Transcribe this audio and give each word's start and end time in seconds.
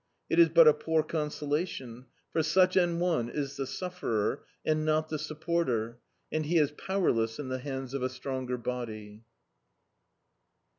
It 0.31 0.37
b 0.37 0.45
but 0.45 0.67
a 0.67 0.73
poor 0.73 1.03
consolation, 1.03 2.07
for 2.31 2.41
such 2.41 2.75
an 2.75 2.97
one 2.99 3.29
is 3.29 3.55
the 3.57 3.67
sufferer, 3.67 4.43
and 4.65 4.83
not 4.83 5.09
the 5.09 5.19
sup 5.19 5.41
porter, 5.41 5.99
and 6.31 6.43
he 6.43 6.57
is 6.57 6.71
powerless 6.71 7.37
in 7.37 7.49
the 7.49 7.59
hands 7.59 7.93
of 7.93 8.01
a 8.01 8.09
stronger 8.09 8.57
hody. 8.57 9.21